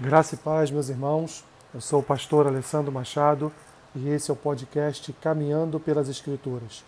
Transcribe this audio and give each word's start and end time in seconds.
Graça 0.00 0.34
e 0.34 0.38
paz, 0.38 0.70
meus 0.70 0.88
irmãos. 0.88 1.44
Eu 1.72 1.80
sou 1.80 2.00
o 2.00 2.02
pastor 2.02 2.46
Alessandro 2.46 2.90
Machado 2.90 3.52
e 3.94 4.08
esse 4.08 4.30
é 4.30 4.34
o 4.34 4.36
podcast 4.36 5.12
Caminhando 5.20 5.78
pelas 5.78 6.08
Escrituras. 6.08 6.82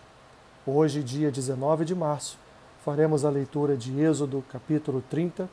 Hoje, 0.65 1.03
dia 1.03 1.31
19 1.31 1.85
de 1.85 1.93
março, 1.93 2.37
faremos 2.83 3.23
a 3.23 3.29
leitura 3.29 3.77
de 3.77 4.01
Êxodo, 4.01 4.43
capítulo 4.51 5.03
30, 5.07 5.47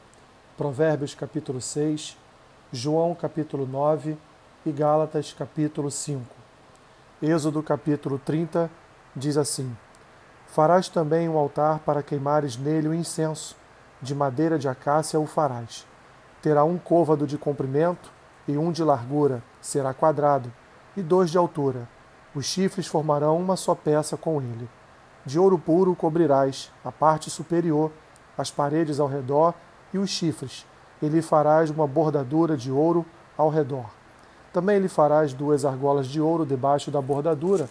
Provérbios, 0.57 1.15
capítulo 1.15 1.61
6, 1.61 2.17
João, 2.72 3.15
capítulo 3.15 3.66
9 3.66 4.16
e 4.64 4.72
Gálatas, 4.72 5.32
capítulo 5.32 5.90
5. 5.90 6.24
Êxodo, 7.21 7.62
capítulo 7.62 8.19
30, 8.19 8.71
diz 9.14 9.37
assim: 9.37 9.76
Farás 10.48 10.88
também 10.88 11.28
um 11.28 11.37
altar 11.37 11.80
para 11.80 12.03
queimares 12.03 12.56
nele 12.56 12.88
o 12.88 12.94
incenso, 12.94 13.54
de 14.00 14.14
madeira 14.14 14.58
de 14.58 14.69
acácia 14.69 15.21
o 15.21 15.26
farás 15.26 15.92
terá 16.43 16.65
um 16.65 16.77
côvado 16.77 17.27
de 17.27 17.38
comprimento 17.38 18.11
e 18.48 18.59
um 18.59 18.73
de 18.73 18.83
largura, 18.83 19.43
será 19.61 19.95
quadrado, 19.95 20.53
e 20.97 21.03
dois 21.03 21.30
de 21.30 21.39
altura. 21.39 21.89
Os 22.35 22.47
chifres 22.47 22.87
formarão 22.87 23.39
uma 23.39 23.57
só 23.57 23.75
peça 23.75 24.16
com 24.16 24.43
ele. 24.43 24.69
De 25.25 25.39
ouro 25.39 25.57
puro 25.57 25.95
cobrirás 25.95 26.73
a 26.85 26.91
parte 26.91 27.30
superior, 27.30 27.93
as 28.37 28.51
paredes 28.51 28.99
ao 28.99 29.07
redor 29.07 29.55
e 29.95 29.99
os 29.99 30.11
chifres, 30.11 30.66
e 31.01 31.09
lhe 31.09 31.23
farás 31.23 31.71
uma 31.71 31.87
bordadura 31.87 32.57
de 32.57 32.73
ouro 32.73 33.07
ao 33.38 33.49
redor. 33.49 33.87
Também 34.52 34.79
lhe 34.80 34.88
farás 34.88 35.33
duas 35.33 35.65
argolas 35.65 36.07
de 36.09 36.21
ouro 36.21 36.45
debaixo 36.45 36.91
da 36.91 37.01
bordadura, 37.01 37.71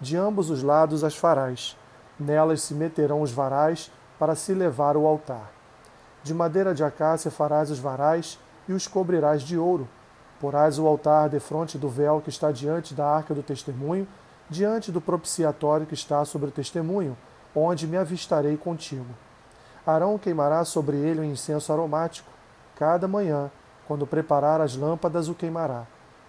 de 0.00 0.16
ambos 0.16 0.50
os 0.50 0.62
lados 0.62 1.04
as 1.04 1.16
farás. 1.16 1.76
Nelas 2.18 2.62
se 2.62 2.74
meterão 2.74 3.22
os 3.22 3.30
varais 3.30 3.90
para 4.18 4.34
se 4.34 4.52
levar 4.52 4.96
o 4.96 5.06
altar. 5.06 5.57
De 6.22 6.34
madeira 6.34 6.74
de 6.74 6.84
acácia 6.84 7.30
farás 7.30 7.70
os 7.70 7.78
varais 7.78 8.38
e 8.68 8.72
os 8.72 8.86
cobrirás 8.86 9.42
de 9.42 9.56
ouro. 9.56 9.88
Porás 10.40 10.78
o 10.78 10.86
altar 10.86 11.28
defronte 11.28 11.78
do 11.78 11.88
véu 11.88 12.20
que 12.20 12.30
está 12.30 12.52
diante 12.52 12.94
da 12.94 13.06
arca 13.06 13.34
do 13.34 13.42
testemunho, 13.42 14.06
diante 14.48 14.92
do 14.92 15.00
propiciatório 15.00 15.86
que 15.86 15.94
está 15.94 16.24
sobre 16.24 16.48
o 16.48 16.52
testemunho, 16.52 17.16
onde 17.54 17.86
me 17.86 17.96
avistarei 17.96 18.56
contigo. 18.56 19.06
Arão 19.86 20.18
queimará 20.18 20.64
sobre 20.64 20.96
ele 20.96 21.20
o 21.20 21.22
um 21.22 21.26
incenso 21.26 21.72
aromático. 21.72 22.30
Cada 22.76 23.08
manhã, 23.08 23.50
quando 23.86 24.06
preparar 24.06 24.60
as 24.60 24.76
lâmpadas, 24.76 25.28
o 25.28 25.34
queimará. 25.34 25.86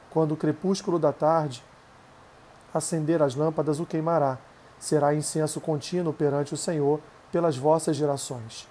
Quando 0.09 0.31
o 0.31 0.37
crepúsculo 0.37 0.97
da 0.97 1.11
tarde 1.11 1.63
acender 2.73 3.21
as 3.21 3.35
lâmpadas, 3.35 3.79
o 3.79 3.85
queimará. 3.85 4.37
Será 4.79 5.13
incenso 5.13 5.59
contínuo 5.59 6.13
perante 6.13 6.53
o 6.53 6.57
Senhor 6.57 6.99
pelas 7.31 7.57
vossas 7.57 7.95
gerações. 7.95 8.67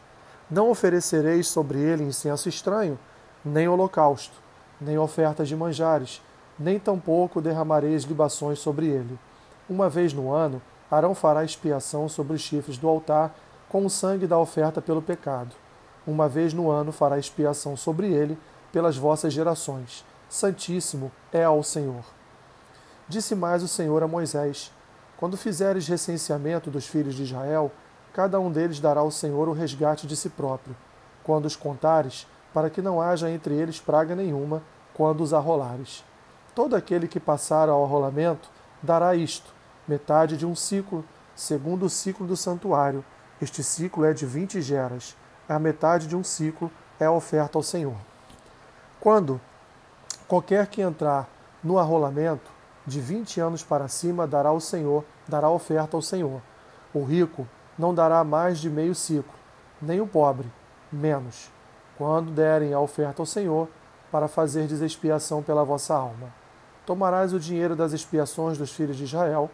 Não 0.51 0.71
oferecereis 0.71 1.47
sobre 1.47 1.79
ele 1.79 2.05
incenso 2.05 2.49
estranho, 2.49 2.99
nem 3.45 3.69
holocausto, 3.69 4.35
nem 4.81 4.99
ofertas 4.99 5.49
de 5.49 5.55
manjares, 5.55 6.23
nem 6.59 6.79
tampouco 6.79 7.41
derramareis 7.41 8.05
libações 8.05 8.59
sobre 8.59 8.87
ele. 8.87 9.19
Uma 9.69 9.89
vez 9.91 10.13
no 10.13 10.33
ano, 10.33 10.63
Arão 10.91 11.15
fará 11.15 11.45
expiação 11.45 12.09
sobre 12.09 12.35
os 12.35 12.41
chifres 12.41 12.79
do 12.79 12.89
altar 12.89 13.35
com 13.69 13.85
o 13.85 13.91
sangue 13.91 14.27
da 14.27 14.39
oferta 14.39 14.81
pelo 14.81 15.03
pecado. 15.03 15.55
Uma 16.07 16.27
vez 16.27 16.55
no 16.55 16.71
ano 16.71 16.91
fará 16.91 17.19
expiação 17.19 17.77
sobre 17.77 18.11
ele 18.11 18.39
pelas 18.73 18.97
vossas 18.97 19.33
gerações. 19.33 20.05
Santíssimo 20.29 21.13
é 21.31 21.45
ao 21.45 21.63
Senhor. 21.63 22.05
Disse 23.07 23.35
mais 23.35 23.63
o 23.63 23.69
Senhor 23.69 24.03
a 24.03 24.09
Moisés: 24.09 24.73
Quando 25.19 25.37
fizeres 25.37 25.87
recenseamento 25.87 26.71
dos 26.71 26.87
filhos 26.87 27.15
de 27.15 27.25
Israel, 27.25 27.71
cada 28.19 28.41
um 28.41 28.51
deles 28.51 28.81
dará 28.81 28.99
ao 28.99 29.13
Senhor 29.13 29.49
o 29.49 29.53
resgate 29.53 30.05
de 30.05 30.17
si 30.17 30.29
próprio, 30.29 30.75
quando 31.23 31.45
os 31.45 31.55
contares, 31.55 32.27
para 32.53 32.69
que 32.69 32.83
não 32.83 33.01
haja 33.01 33.31
entre 33.31 33.55
eles 33.55 33.79
praga 33.79 34.17
nenhuma, 34.17 34.61
quando 34.93 35.21
os 35.21 35.33
arrolares. 35.33 36.05
Todo 36.53 36.75
aquele 36.75 37.07
que 37.07 37.21
passar 37.21 37.69
ao 37.69 37.85
arrolamento 37.85 38.51
dará 38.83 39.15
isto, 39.15 39.55
metade 39.87 40.37
de 40.37 40.45
um 40.45 40.57
ciclo, 40.57 41.05
segundo 41.37 41.87
o 41.87 41.89
ciclo 41.89 42.27
do 42.27 42.37
santuário. 42.37 43.05
Este 43.41 43.63
ciclo 43.63 44.05
é 44.05 44.13
de 44.13 44.27
vinte 44.27 44.61
geras. 44.61 45.17
A 45.49 45.57
metade 45.57 46.09
de 46.09 46.17
um 46.17 46.25
ciclo 46.25 46.73
é 46.99 47.05
a 47.05 47.13
oferta 47.13 47.57
ao 47.57 47.63
Senhor. 47.63 47.95
Quando 48.99 49.41
qualquer 50.27 50.67
que 50.67 50.83
entrar 50.83 51.29
no 51.63 51.79
arrolamento, 51.79 52.51
de 52.85 53.01
vinte 53.01 53.41
anos 53.41 53.63
para 53.63 53.87
cima 53.87 54.27
dará 54.27 54.49
ao 54.49 54.59
Senhor, 54.59 55.05
dará 55.29 55.49
oferta 55.49 55.97
ao 55.97 56.03
Senhor. 56.03 56.43
O 56.93 57.05
rico 57.05 57.47
não 57.79 57.95
dará 57.95 58.25
mais 58.25 58.59
de 58.59 58.69
meio 58.69 58.95
ciclo, 58.95 59.33
nem 59.81 60.01
o 60.01 60.07
pobre, 60.07 60.51
menos, 60.91 61.51
quando 61.97 62.33
derem 62.33 62.75
a 62.75 62.81
oferta 62.81 63.23
ao 63.23 63.27
Senhor, 63.27 63.69
para 64.11 64.27
fazer 64.27 64.71
expiação 64.83 65.43
pela 65.43 65.65
vossa 65.65 65.95
alma. 65.95 66.33
Tomarás 66.85 67.33
o 67.33 67.39
dinheiro 67.39 67.77
das 67.77 67.93
expiações 67.93 68.59
dos 68.59 68.73
filhos 68.73 68.97
de 68.97 69.05
Israel 69.05 69.51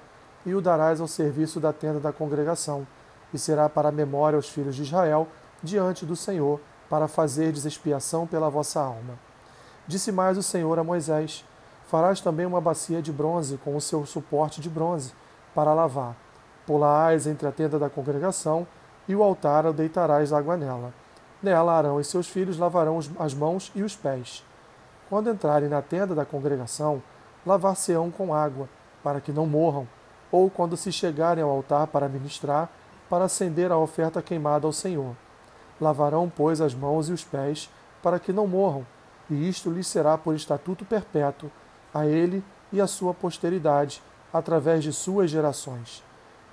e 0.46 0.54
o 0.54 0.60
darás 0.60 1.00
ao 1.00 1.08
serviço 1.08 1.60
da 1.60 1.72
tenda 1.72 2.00
da 2.00 2.12
congregação, 2.12 2.86
e 3.32 3.38
será 3.38 3.68
para 3.68 3.90
memória 3.90 4.36
aos 4.36 4.48
filhos 4.48 4.76
de 4.76 4.82
Israel 4.82 5.26
diante 5.62 6.06
do 6.06 6.14
Senhor, 6.14 6.60
para 6.88 7.08
fazer 7.08 7.52
expiação 7.52 8.26
pela 8.26 8.48
vossa 8.48 8.80
alma. 8.80 9.18
Disse 9.86 10.12
mais 10.12 10.38
o 10.38 10.42
Senhor 10.42 10.78
a 10.78 10.84
Moisés: 10.84 11.44
Farás 11.88 12.20
também 12.20 12.46
uma 12.46 12.60
bacia 12.60 13.02
de 13.02 13.10
bronze 13.10 13.58
com 13.58 13.74
o 13.74 13.80
seu 13.80 14.06
suporte 14.06 14.60
de 14.60 14.70
bronze, 14.70 15.12
para 15.54 15.74
lavar 15.74 16.14
Polaás 16.66 17.26
entre 17.26 17.46
a 17.46 17.52
tenda 17.52 17.78
da 17.78 17.90
congregação 17.90 18.66
e 19.06 19.14
o 19.14 19.22
altar 19.22 19.70
deitarás 19.72 20.32
água 20.32 20.56
nela. 20.56 20.92
Nela 21.42 21.76
Arão 21.76 22.00
e 22.00 22.04
seus 22.04 22.26
filhos 22.28 22.56
lavarão 22.56 22.98
as 23.18 23.34
mãos 23.34 23.70
e 23.74 23.82
os 23.82 23.94
pés. 23.94 24.44
Quando 25.10 25.30
entrarem 25.30 25.68
na 25.68 25.82
tenda 25.82 26.14
da 26.14 26.24
congregação, 26.24 27.02
lavar-se-ão 27.44 28.10
com 28.10 28.34
água, 28.34 28.68
para 29.02 29.20
que 29.20 29.30
não 29.30 29.46
morram, 29.46 29.86
ou 30.32 30.48
quando 30.48 30.76
se 30.76 30.90
chegarem 30.90 31.44
ao 31.44 31.50
altar 31.50 31.86
para 31.88 32.08
ministrar, 32.08 32.70
para 33.10 33.26
acender 33.26 33.70
a 33.70 33.76
oferta 33.76 34.22
queimada 34.22 34.66
ao 34.66 34.72
Senhor. 34.72 35.14
Lavarão, 35.78 36.32
pois, 36.34 36.60
as 36.62 36.74
mãos 36.74 37.10
e 37.10 37.12
os 37.12 37.22
pés, 37.22 37.70
para 38.02 38.18
que 38.18 38.32
não 38.32 38.46
morram, 38.46 38.86
e 39.28 39.48
isto 39.48 39.70
lhes 39.70 39.86
será 39.86 40.16
por 40.16 40.34
estatuto 40.34 40.84
perpétuo, 40.84 41.50
a 41.92 42.06
ele 42.06 42.42
e 42.72 42.80
à 42.80 42.86
sua 42.86 43.12
posteridade, 43.12 44.02
através 44.32 44.82
de 44.82 44.92
suas 44.92 45.30
gerações. 45.30 46.02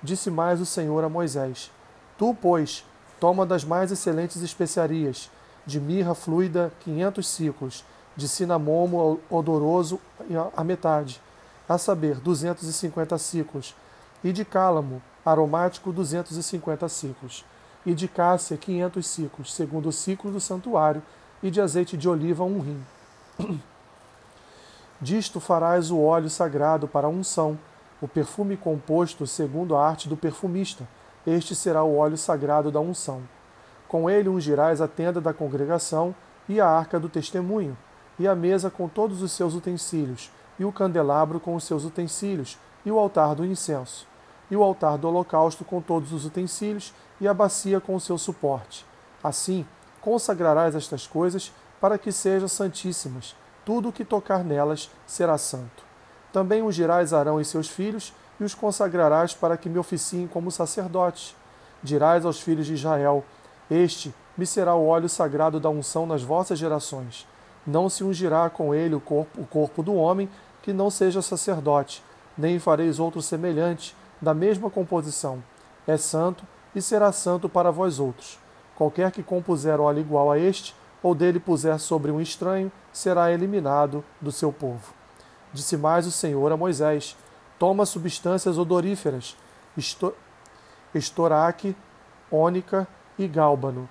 Disse 0.02 0.30
mais 0.30 0.60
o 0.60 0.66
Senhor 0.66 1.04
a 1.04 1.08
Moisés: 1.08 1.70
Tu, 2.18 2.34
pois, 2.34 2.84
toma 3.20 3.46
das 3.46 3.64
mais 3.64 3.92
excelentes 3.92 4.42
especiarias, 4.42 5.30
de 5.64 5.80
mirra 5.80 6.14
fluida 6.14 6.72
quinhentos 6.80 7.28
ciclos, 7.28 7.84
de 8.16 8.28
cinamomo 8.28 9.20
odoroso 9.30 10.00
a 10.56 10.64
metade, 10.64 11.20
a 11.68 11.78
saber, 11.78 12.16
duzentos 12.16 12.68
e 12.68 12.72
cinquenta 12.72 13.16
ciclos, 13.16 13.74
e 14.24 14.32
de 14.32 14.44
cálamo 14.44 15.00
aromático 15.24 15.92
duzentos 15.92 16.36
e 16.36 16.42
cinquenta 16.42 16.88
ciclos, 16.88 17.44
e 17.86 17.94
de 17.94 18.08
cássia 18.08 18.56
quinhentos 18.56 19.06
ciclos, 19.06 19.54
segundo 19.54 19.88
o 19.88 19.92
ciclo 19.92 20.30
do 20.30 20.40
santuário, 20.40 21.02
e 21.42 21.50
de 21.50 21.60
azeite 21.60 21.96
de 21.96 22.08
oliva 22.08 22.44
um 22.44 22.60
rim. 22.60 22.84
Disto 25.00 25.40
farás 25.40 25.90
o 25.90 26.00
óleo 26.00 26.30
sagrado 26.30 26.86
para 26.86 27.06
a 27.06 27.10
unção, 27.10 27.58
o 28.02 28.08
perfume 28.08 28.56
composto 28.56 29.24
segundo 29.28 29.76
a 29.76 29.88
arte 29.88 30.08
do 30.08 30.16
perfumista. 30.16 30.88
Este 31.24 31.54
será 31.54 31.84
o 31.84 31.96
óleo 31.96 32.16
sagrado 32.16 32.68
da 32.68 32.80
unção. 32.80 33.22
Com 33.86 34.10
ele 34.10 34.28
ungirás 34.28 34.80
a 34.80 34.88
tenda 34.88 35.20
da 35.20 35.32
congregação 35.32 36.12
e 36.48 36.60
a 36.60 36.66
arca 36.66 36.98
do 36.98 37.08
testemunho, 37.08 37.78
e 38.18 38.26
a 38.26 38.34
mesa 38.34 38.68
com 38.68 38.88
todos 38.88 39.22
os 39.22 39.30
seus 39.30 39.54
utensílios, 39.54 40.32
e 40.58 40.64
o 40.64 40.72
candelabro 40.72 41.38
com 41.38 41.54
os 41.54 41.62
seus 41.62 41.84
utensílios, 41.84 42.58
e 42.84 42.90
o 42.90 42.98
altar 42.98 43.36
do 43.36 43.46
incenso, 43.46 44.08
e 44.50 44.56
o 44.56 44.64
altar 44.64 44.98
do 44.98 45.06
holocausto 45.06 45.64
com 45.64 45.80
todos 45.80 46.12
os 46.12 46.26
utensílios, 46.26 46.92
e 47.20 47.28
a 47.28 47.32
bacia 47.32 47.80
com 47.80 47.94
o 47.94 48.00
seu 48.00 48.18
suporte. 48.18 48.84
Assim, 49.22 49.64
consagrarás 50.00 50.74
estas 50.74 51.06
coisas 51.06 51.52
para 51.80 51.96
que 51.96 52.10
sejam 52.10 52.48
santíssimas. 52.48 53.36
Tudo 53.64 53.90
o 53.90 53.92
que 53.92 54.04
tocar 54.04 54.42
nelas 54.42 54.90
será 55.06 55.38
santo. 55.38 55.91
Também 56.32 56.62
ungirás 56.62 57.12
Arão 57.12 57.40
e 57.40 57.44
seus 57.44 57.68
filhos, 57.68 58.12
e 58.40 58.44
os 58.44 58.54
consagrarás 58.54 59.34
para 59.34 59.56
que 59.56 59.68
me 59.68 59.78
oficiem 59.78 60.26
como 60.26 60.50
sacerdotes. 60.50 61.36
Dirás 61.82 62.24
aos 62.24 62.40
filhos 62.40 62.66
de 62.66 62.74
Israel: 62.74 63.24
Este 63.70 64.14
me 64.36 64.46
será 64.46 64.74
o 64.74 64.86
óleo 64.86 65.08
sagrado 65.08 65.60
da 65.60 65.68
unção 65.68 66.06
nas 66.06 66.22
vossas 66.22 66.58
gerações. 66.58 67.26
Não 67.66 67.88
se 67.88 68.02
ungirá 68.02 68.48
com 68.50 68.74
ele 68.74 68.94
o 68.94 69.00
corpo, 69.00 69.40
o 69.40 69.46
corpo 69.46 69.82
do 69.82 69.94
homem 69.94 70.28
que 70.62 70.72
não 70.72 70.90
seja 70.90 71.20
sacerdote, 71.20 72.02
nem 72.36 72.58
fareis 72.58 72.98
outro 72.98 73.20
semelhante, 73.20 73.94
da 74.20 74.32
mesma 74.32 74.70
composição. 74.70 75.42
É 75.86 75.96
santo 75.96 76.44
e 76.74 76.80
será 76.80 77.12
santo 77.12 77.48
para 77.48 77.70
vós 77.70 77.98
outros. 77.98 78.38
Qualquer 78.76 79.10
que 79.10 79.22
compuser 79.22 79.80
óleo 79.80 80.00
igual 80.00 80.30
a 80.30 80.38
este, 80.38 80.74
ou 81.02 81.14
dele 81.14 81.40
puser 81.40 81.78
sobre 81.78 82.10
um 82.10 82.20
estranho, 82.20 82.70
será 82.92 83.32
eliminado 83.32 84.04
do 84.20 84.30
seu 84.32 84.52
povo. 84.52 85.01
Disse 85.52 85.76
mais 85.76 86.06
o 86.06 86.10
Senhor 86.10 86.50
a 86.50 86.56
Moisés: 86.56 87.16
Toma 87.58 87.84
substâncias 87.84 88.58
odoríferas, 88.58 89.36
esto, 89.76 90.14
estoraque, 90.94 91.76
ônica 92.30 92.86
e 93.18 93.26
gálbano. 93.28 93.88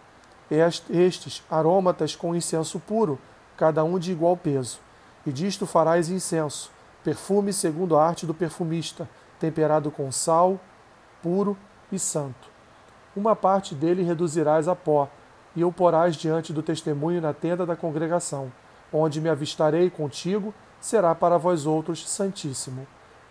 Estes 0.49 1.43
aromatas 1.49 2.15
com 2.15 2.35
incenso 2.35 2.79
puro, 2.79 3.17
cada 3.55 3.83
um 3.83 3.97
de 3.97 4.11
igual 4.11 4.35
peso. 4.35 4.79
E 5.25 5.31
disto 5.31 5.65
farás 5.65 6.09
incenso, 6.09 6.71
perfume 7.03 7.53
segundo 7.53 7.95
a 7.95 8.05
arte 8.05 8.25
do 8.25 8.33
perfumista, 8.33 9.07
temperado 9.39 9.89
com 9.91 10.11
sal, 10.11 10.59
puro 11.21 11.57
e 11.91 11.99
santo. 11.99 12.49
Uma 13.15 13.35
parte 13.35 13.75
dele 13.75 14.03
reduzirás 14.03 14.67
a 14.67 14.75
pó, 14.75 15.09
e 15.55 15.63
o 15.63 15.71
porás 15.71 16.15
diante 16.15 16.53
do 16.53 16.63
testemunho 16.63 17.21
na 17.21 17.33
tenda 17.33 17.65
da 17.65 17.75
congregação, 17.75 18.51
onde 18.91 19.19
me 19.19 19.29
avistarei 19.29 19.89
contigo, 19.89 20.53
será 20.81 21.15
para 21.15 21.37
vós 21.37 21.65
outros 21.65 22.09
santíssimo. 22.09 22.85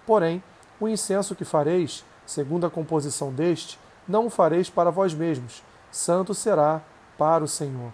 Porém, 0.07 0.43
o 0.81 0.89
incenso 0.89 1.35
que 1.35 1.45
fareis, 1.45 2.05
segundo 2.25 2.65
a 2.65 2.71
composição 2.71 3.33
deste, 3.33 3.79
não 4.09 4.27
o 4.27 4.31
fareis 4.31 4.71
para 4.71 4.91
vós 4.91 5.13
mesmos, 5.13 5.63
santo 5.91 6.33
será 6.33 6.81
para 7.19 7.45
o 7.45 7.49
Senhor. 7.49 7.93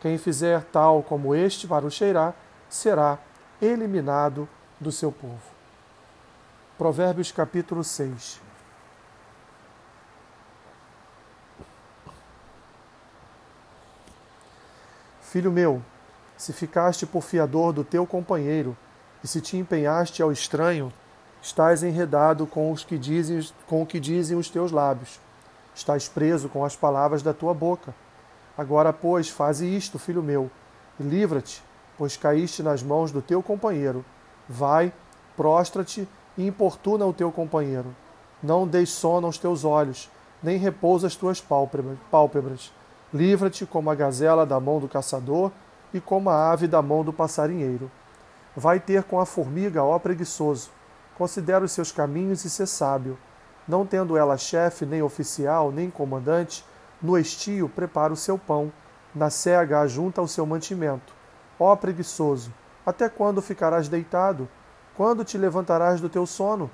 Quem 0.00 0.18
fizer 0.18 0.62
tal 0.64 1.02
como 1.02 1.34
este 1.34 1.66
para 1.66 1.86
o 1.86 1.90
cheirar, 1.90 2.34
será 2.68 3.18
eliminado 3.62 4.48
do 4.78 4.92
seu 4.92 5.10
povo. 5.10 5.40
Provérbios 6.76 7.32
capítulo 7.32 7.82
6. 7.82 8.40
Filho 15.22 15.50
meu, 15.50 15.82
se 16.36 16.52
ficaste 16.52 17.06
por 17.06 17.22
fiador 17.22 17.72
do 17.72 17.82
teu 17.82 18.06
companheiro, 18.06 18.76
e 19.26 19.28
se 19.28 19.40
te 19.40 19.56
empenhaste 19.56 20.22
ao 20.22 20.30
estranho, 20.30 20.92
estás 21.42 21.82
enredado 21.82 22.46
com, 22.46 22.70
os 22.70 22.84
que 22.84 22.96
dizem, 22.96 23.44
com 23.66 23.82
o 23.82 23.86
que 23.86 23.98
dizem 23.98 24.38
os 24.38 24.48
teus 24.48 24.70
lábios. 24.70 25.18
Estás 25.74 26.08
preso 26.08 26.48
com 26.48 26.64
as 26.64 26.76
palavras 26.76 27.24
da 27.24 27.34
tua 27.34 27.52
boca. 27.52 27.92
Agora, 28.56 28.92
pois, 28.92 29.28
faze 29.28 29.66
isto, 29.66 29.98
filho 29.98 30.22
meu, 30.22 30.48
e 31.00 31.02
livra-te, 31.02 31.60
pois 31.98 32.16
caíste 32.16 32.62
nas 32.62 32.84
mãos 32.84 33.10
do 33.10 33.20
teu 33.20 33.42
companheiro. 33.42 34.04
Vai, 34.48 34.92
prostra-te 35.36 36.08
e 36.38 36.46
importuna 36.46 37.04
o 37.04 37.12
teu 37.12 37.32
companheiro. 37.32 37.96
Não 38.40 38.64
deis 38.64 38.90
sono 38.90 39.26
aos 39.26 39.38
teus 39.38 39.64
olhos, 39.64 40.08
nem 40.40 40.56
repousa 40.56 41.08
as 41.08 41.16
tuas 41.16 41.40
pálpebras. 41.40 42.72
Livra-te 43.12 43.66
como 43.66 43.90
a 43.90 43.94
gazela 43.96 44.46
da 44.46 44.60
mão 44.60 44.78
do 44.78 44.86
caçador 44.86 45.50
e 45.92 46.00
como 46.00 46.30
a 46.30 46.52
ave 46.52 46.68
da 46.68 46.80
mão 46.80 47.02
do 47.02 47.12
passarinheiro. 47.12 47.90
Vai 48.56 48.80
ter 48.80 49.04
com 49.04 49.20
a 49.20 49.26
formiga, 49.26 49.84
ó 49.84 49.98
preguiçoso. 49.98 50.70
Considera 51.18 51.62
os 51.62 51.72
seus 51.72 51.92
caminhos 51.92 52.42
e 52.46 52.48
ser 52.48 52.66
sábio. 52.66 53.18
Não 53.68 53.84
tendo 53.84 54.16
ela 54.16 54.38
chefe, 54.38 54.86
nem 54.86 55.02
oficial, 55.02 55.70
nem 55.70 55.90
comandante, 55.90 56.64
no 57.02 57.18
estio 57.18 57.68
prepara 57.68 58.14
o 58.14 58.16
seu 58.16 58.38
pão, 58.38 58.72
na 59.14 59.28
cega 59.28 59.80
ajunta 59.80 60.22
o 60.22 60.28
seu 60.28 60.46
mantimento. 60.46 61.12
Ó 61.60 61.76
preguiçoso, 61.76 62.50
até 62.86 63.10
quando 63.10 63.42
ficarás 63.42 63.88
deitado? 63.88 64.48
Quando 64.96 65.22
te 65.22 65.36
levantarás 65.36 66.00
do 66.00 66.08
teu 66.08 66.24
sono? 66.24 66.70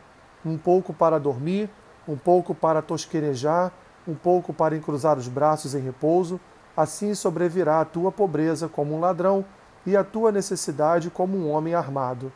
Um 0.46 0.56
pouco 0.56 0.92
para 0.94 1.18
dormir, 1.18 1.68
um 2.06 2.16
pouco 2.16 2.54
para 2.54 2.80
tosquerejar, 2.80 3.72
um 4.06 4.14
pouco 4.14 4.52
para 4.52 4.76
encruzar 4.76 5.18
os 5.18 5.26
braços 5.26 5.74
em 5.74 5.80
repouso, 5.80 6.38
assim 6.76 7.12
sobrevirá 7.12 7.80
a 7.80 7.84
tua 7.84 8.12
pobreza 8.12 8.68
como 8.68 8.94
um 8.94 9.00
ladrão 9.00 9.44
e 9.84 9.96
a 9.96 10.04
tua 10.04 10.30
necessidade 10.30 11.10
como 11.10 11.36
um 11.36 11.50
homem 11.50 11.74
armado. 11.74 12.32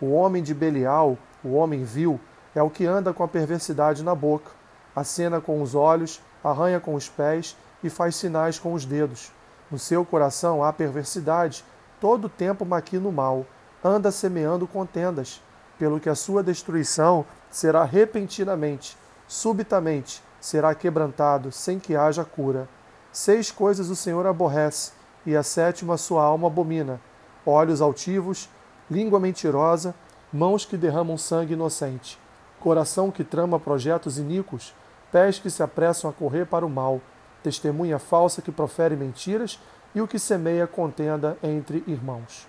O 0.00 0.12
homem 0.12 0.42
de 0.42 0.54
Belial, 0.54 1.16
o 1.42 1.54
homem 1.54 1.84
vil, 1.84 2.20
é 2.54 2.62
o 2.62 2.70
que 2.70 2.86
anda 2.86 3.12
com 3.12 3.22
a 3.22 3.28
perversidade 3.28 4.02
na 4.02 4.14
boca, 4.14 4.50
acena 4.94 5.40
com 5.40 5.60
os 5.60 5.74
olhos, 5.74 6.20
arranha 6.42 6.78
com 6.78 6.94
os 6.94 7.08
pés 7.08 7.56
e 7.82 7.90
faz 7.90 8.16
sinais 8.16 8.58
com 8.58 8.72
os 8.72 8.84
dedos. 8.84 9.32
No 9.70 9.78
seu 9.78 10.04
coração 10.04 10.62
há 10.62 10.72
perversidade, 10.72 11.64
todo 12.00 12.26
o 12.26 12.28
tempo 12.28 12.64
maquina 12.64 13.08
o 13.08 13.12
mal, 13.12 13.44
anda 13.82 14.10
semeando 14.10 14.66
contendas, 14.66 15.42
pelo 15.78 15.98
que 15.98 16.08
a 16.08 16.14
sua 16.14 16.42
destruição 16.42 17.24
será 17.50 17.84
repentinamente, 17.84 18.96
subitamente, 19.26 20.22
será 20.40 20.74
quebrantado, 20.74 21.50
sem 21.50 21.78
que 21.78 21.96
haja 21.96 22.24
cura. 22.24 22.68
Seis 23.12 23.50
coisas 23.50 23.90
o 23.90 23.96
Senhor 23.96 24.26
aborrece, 24.26 24.92
e 25.26 25.36
a 25.36 25.42
sétima 25.42 25.96
sua 25.96 26.22
alma 26.22 26.48
abomina: 26.48 27.00
olhos 27.44 27.80
altivos, 27.80 28.48
língua 28.90 29.18
mentirosa, 29.18 29.94
mãos 30.32 30.64
que 30.64 30.76
derramam 30.76 31.16
sangue 31.16 31.54
inocente, 31.54 32.18
coração 32.60 33.10
que 33.10 33.24
trama 33.24 33.58
projetos 33.60 34.18
iníquos, 34.18 34.74
pés 35.12 35.38
que 35.38 35.50
se 35.50 35.62
apressam 35.62 36.10
a 36.10 36.12
correr 36.12 36.46
para 36.46 36.66
o 36.66 36.70
mal, 36.70 37.00
testemunha 37.42 37.98
falsa 37.98 38.42
que 38.42 38.50
profere 38.50 38.96
mentiras 38.96 39.58
e 39.94 40.00
o 40.00 40.08
que 40.08 40.18
semeia 40.18 40.66
contenda 40.66 41.38
entre 41.42 41.84
irmãos. 41.86 42.48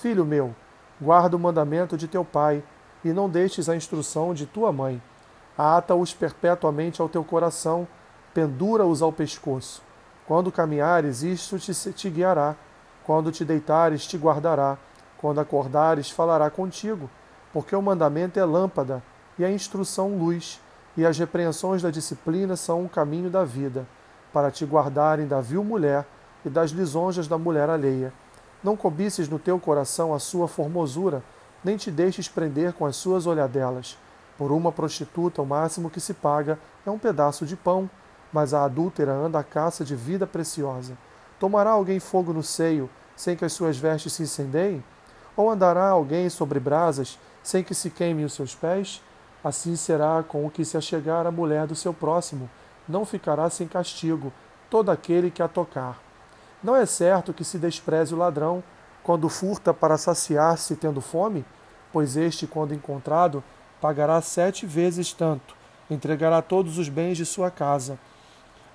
Filho 0.00 0.24
meu, 0.24 0.54
guarda 1.00 1.36
o 1.36 1.38
mandamento 1.38 1.96
de 1.96 2.08
teu 2.08 2.24
pai 2.24 2.62
e 3.04 3.12
não 3.12 3.28
deixes 3.28 3.68
a 3.68 3.76
instrução 3.76 4.34
de 4.34 4.46
tua 4.46 4.72
mãe. 4.72 5.00
Ata-os 5.56 6.12
perpetuamente 6.12 7.00
ao 7.00 7.08
teu 7.08 7.22
coração, 7.22 7.86
pendura-os 8.32 9.02
ao 9.02 9.12
pescoço. 9.12 9.82
Quando 10.26 10.50
caminhares, 10.50 11.22
isto 11.22 11.58
te, 11.58 11.72
te 11.92 12.10
guiará. 12.10 12.56
Quando 13.04 13.30
te 13.30 13.44
deitares, 13.44 14.06
te 14.06 14.16
guardará. 14.16 14.78
Quando 15.18 15.40
acordares, 15.40 16.10
falará 16.10 16.48
contigo. 16.50 17.10
Porque 17.52 17.76
o 17.76 17.82
mandamento 17.82 18.38
é 18.38 18.44
lâmpada 18.44 19.02
e 19.38 19.44
a 19.44 19.50
instrução 19.50 20.16
luz 20.16 20.60
e 20.96 21.04
as 21.04 21.18
repreensões 21.18 21.82
da 21.82 21.90
disciplina 21.90 22.56
são 22.56 22.82
um 22.82 22.88
caminho 22.88 23.28
da 23.28 23.44
vida, 23.44 23.86
para 24.32 24.50
te 24.50 24.64
guardarem 24.64 25.26
da 25.26 25.40
vil 25.40 25.64
mulher 25.64 26.06
e 26.44 26.48
das 26.48 26.70
lisonjas 26.70 27.26
da 27.26 27.36
mulher 27.36 27.68
alheia. 27.68 28.12
Não 28.62 28.76
cobices 28.76 29.28
no 29.28 29.38
teu 29.38 29.58
coração 29.58 30.14
a 30.14 30.18
sua 30.18 30.46
formosura, 30.48 31.22
nem 31.62 31.76
te 31.76 31.90
deixes 31.90 32.28
prender 32.28 32.72
com 32.72 32.86
as 32.86 32.96
suas 32.96 33.26
olhadelas. 33.26 33.98
Por 34.38 34.52
uma 34.52 34.72
prostituta, 34.72 35.42
o 35.42 35.46
máximo 35.46 35.90
que 35.90 36.00
se 36.00 36.14
paga 36.14 36.58
é 36.86 36.90
um 36.90 36.98
pedaço 36.98 37.46
de 37.46 37.56
pão, 37.56 37.88
mas 38.34 38.52
a 38.52 38.64
adúltera 38.64 39.12
anda 39.12 39.38
à 39.38 39.44
caça 39.44 39.84
de 39.84 39.94
vida 39.94 40.26
preciosa. 40.26 40.98
Tomará 41.38 41.70
alguém 41.70 42.00
fogo 42.00 42.32
no 42.32 42.42
seio, 42.42 42.90
sem 43.14 43.36
que 43.36 43.44
as 43.44 43.52
suas 43.52 43.78
vestes 43.78 44.12
se 44.12 44.24
incendeiem? 44.24 44.82
Ou 45.36 45.48
andará 45.48 45.86
alguém 45.86 46.28
sobre 46.28 46.58
brasas, 46.58 47.16
sem 47.44 47.62
que 47.62 47.76
se 47.76 47.90
queimem 47.90 48.24
os 48.24 48.32
seus 48.32 48.52
pés? 48.52 49.00
Assim 49.44 49.76
será 49.76 50.24
com 50.26 50.44
o 50.44 50.50
que 50.50 50.64
se 50.64 50.76
achegar 50.76 51.28
à 51.28 51.30
mulher 51.30 51.68
do 51.68 51.76
seu 51.76 51.94
próximo, 51.94 52.50
não 52.88 53.04
ficará 53.04 53.48
sem 53.48 53.68
castigo 53.68 54.32
todo 54.68 54.90
aquele 54.90 55.30
que 55.30 55.42
a 55.42 55.46
tocar. 55.46 56.02
Não 56.60 56.74
é 56.74 56.84
certo 56.86 57.32
que 57.32 57.44
se 57.44 57.56
despreze 57.56 58.14
o 58.14 58.18
ladrão 58.18 58.64
quando 59.04 59.28
furta 59.28 59.72
para 59.72 59.96
saciar-se 59.96 60.74
tendo 60.74 61.00
fome? 61.00 61.44
Pois 61.92 62.16
este, 62.16 62.48
quando 62.48 62.74
encontrado, 62.74 63.44
pagará 63.80 64.20
sete 64.20 64.66
vezes 64.66 65.12
tanto, 65.12 65.54
entregará 65.88 66.42
todos 66.42 66.78
os 66.78 66.88
bens 66.88 67.16
de 67.16 67.24
sua 67.24 67.48
casa. 67.48 67.96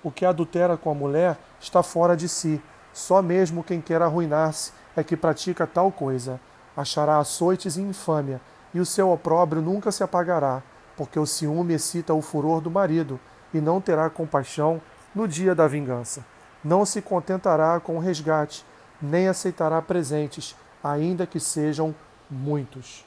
O 0.03 0.10
que 0.10 0.25
adultera 0.25 0.77
com 0.77 0.89
a 0.89 0.96
mulher 0.96 1.38
está 1.60 1.84
fora 1.84 2.15
de 2.15 2.29
si. 2.29 2.62
Só 2.94 3.22
mesmo 3.22 3.63
quem 3.63 3.82
quer 3.82 4.01
arruinar-se 4.01 4.72
é 4.96 5.03
que 5.03 5.18
pratica 5.18 5.68
tal 5.68 5.91
coisa. 5.91 6.39
Achará 6.75 7.18
açoites 7.18 7.75
e 7.75 7.82
infâmia, 7.82 8.39
e 8.74 8.79
o 8.79 8.86
seu 8.86 9.12
opróbrio 9.12 9.62
nunca 9.62 9.91
se 9.91 10.03
apagará, 10.03 10.63
porque 10.96 11.20
o 11.20 11.25
ciúme 11.25 11.74
excita 11.74 12.13
o 12.13 12.22
furor 12.22 12.62
do 12.62 12.72
marido, 12.72 13.20
e 13.53 13.60
não 13.60 13.82
terá 13.82 14.10
compaixão 14.10 14.82
no 15.13 15.27
dia 15.27 15.53
da 15.53 15.68
vingança. 15.68 16.24
Não 16.63 16.86
se 16.86 17.01
contentará 17.01 17.79
com 17.79 17.98
o 17.98 18.00
resgate, 18.00 18.65
nem 19.01 19.27
aceitará 19.27 19.82
presentes, 19.82 20.56
ainda 20.84 21.25
que 21.25 21.39
sejam 21.39 21.94
muitos. 22.29 23.06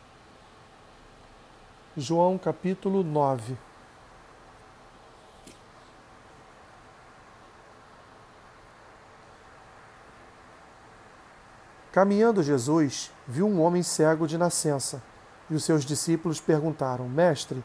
João 1.96 2.38
capítulo 2.38 3.02
9 3.02 3.56
Caminhando 11.92 12.42
Jesus, 12.42 13.11
viu 13.28 13.46
um 13.46 13.61
homem 13.61 13.82
cego 13.82 14.26
de 14.26 14.38
nascença 14.38 15.02
e 15.50 15.54
os 15.54 15.62
seus 15.62 15.84
discípulos 15.84 16.40
perguntaram: 16.40 17.06
Mestre, 17.06 17.62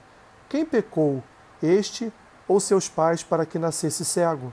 quem 0.49 0.65
pecou, 0.65 1.23
este 1.63 2.11
ou 2.45 2.59
seus 2.59 2.89
pais, 2.89 3.23
para 3.23 3.45
que 3.45 3.57
nascesse 3.57 4.03
cego? 4.03 4.51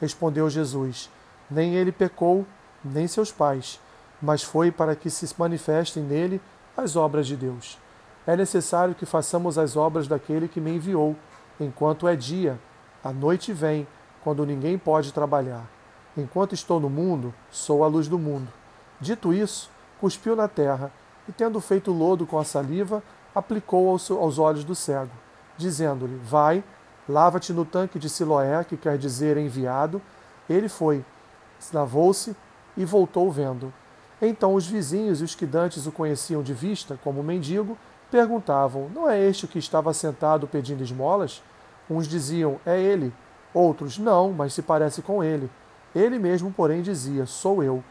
Respondeu 0.00 0.48
Jesus: 0.48 1.10
Nem 1.50 1.74
ele 1.74 1.90
pecou, 1.90 2.46
nem 2.84 3.08
seus 3.08 3.32
pais, 3.32 3.80
mas 4.22 4.44
foi 4.44 4.70
para 4.70 4.94
que 4.94 5.10
se 5.10 5.28
manifestem 5.36 6.04
nele 6.04 6.40
as 6.76 6.94
obras 6.94 7.26
de 7.26 7.36
Deus. 7.36 7.78
É 8.24 8.36
necessário 8.36 8.94
que 8.94 9.04
façamos 9.04 9.58
as 9.58 9.76
obras 9.76 10.06
daquele 10.06 10.46
que 10.46 10.60
me 10.60 10.76
enviou, 10.76 11.16
enquanto 11.58 12.06
é 12.06 12.14
dia. 12.14 12.60
A 13.02 13.12
noite 13.12 13.52
vem, 13.52 13.88
quando 14.22 14.46
ninguém 14.46 14.78
pode 14.78 15.12
trabalhar. 15.12 15.68
Enquanto 16.16 16.54
estou 16.54 16.78
no 16.78 16.88
mundo, 16.88 17.34
sou 17.50 17.82
a 17.82 17.88
luz 17.88 18.06
do 18.06 18.18
mundo. 18.18 18.48
Dito 19.00 19.32
isso, 19.32 19.70
cuspiu 20.00 20.34
na 20.34 20.48
terra 20.48 20.90
e, 21.28 21.32
tendo 21.32 21.60
feito 21.60 21.92
lodo 21.92 22.26
com 22.26 22.38
a 22.38 22.44
saliva, 22.44 23.02
aplicou 23.34 23.90
aos 23.90 24.38
olhos 24.38 24.64
do 24.64 24.74
cego, 24.74 25.10
dizendo-lhe: 25.56 26.16
Vai, 26.24 26.64
lava-te 27.08 27.52
no 27.52 27.64
tanque 27.64 27.98
de 27.98 28.08
Siloé, 28.08 28.64
que 28.64 28.76
quer 28.76 28.96
dizer 28.96 29.36
enviado. 29.36 30.00
Ele 30.48 30.68
foi, 30.68 31.04
lavou-se 31.72 32.34
e 32.76 32.84
voltou 32.84 33.30
vendo. 33.30 33.72
Então 34.20 34.54
os 34.54 34.66
vizinhos 34.66 35.20
e 35.20 35.24
os 35.24 35.34
que 35.34 35.44
dantes 35.44 35.86
o 35.86 35.92
conheciam 35.92 36.42
de 36.42 36.54
vista, 36.54 36.98
como 37.04 37.22
mendigo, 37.22 37.76
perguntavam: 38.10 38.88
Não 38.94 39.08
é 39.08 39.20
este 39.20 39.44
o 39.44 39.48
que 39.48 39.58
estava 39.58 39.92
sentado 39.92 40.46
pedindo 40.46 40.82
esmolas? 40.82 41.42
Uns 41.90 42.08
diziam: 42.08 42.58
É 42.64 42.80
ele. 42.80 43.12
Outros: 43.52 43.98
Não, 43.98 44.32
mas 44.32 44.54
se 44.54 44.62
parece 44.62 45.02
com 45.02 45.22
ele. 45.22 45.50
Ele 45.94 46.18
mesmo, 46.18 46.50
porém, 46.50 46.80
dizia: 46.80 47.26
Sou 47.26 47.62
eu. 47.62 47.84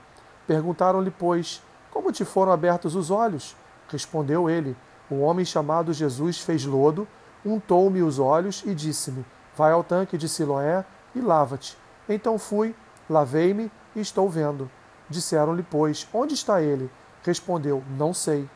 Perguntaram-lhe, 0.47 1.11
pois: 1.11 1.61
Como 1.91 2.11
te 2.11 2.23
foram 2.25 2.51
abertos 2.51 2.95
os 2.95 3.09
olhos? 3.11 3.55
Respondeu 3.87 4.49
ele: 4.49 4.75
Um 5.09 5.21
homem 5.21 5.45
chamado 5.45 5.93
Jesus 5.93 6.39
fez 6.39 6.65
lodo, 6.65 7.07
untou-me 7.45 8.01
os 8.01 8.19
olhos 8.19 8.63
e 8.65 8.73
disse-me: 8.73 9.25
Vai 9.55 9.71
ao 9.71 9.83
tanque 9.83 10.17
de 10.17 10.27
Siloé 10.27 10.85
e 11.15 11.21
lava-te. 11.21 11.77
Então 12.07 12.37
fui, 12.37 12.75
lavei-me 13.09 13.71
e 13.95 14.01
estou 14.01 14.29
vendo. 14.29 14.69
Disseram-lhe, 15.09 15.63
pois, 15.63 16.07
onde 16.13 16.33
está 16.33 16.61
ele? 16.61 16.89
Respondeu, 17.23 17.83
não 17.97 18.13
sei. 18.13 18.49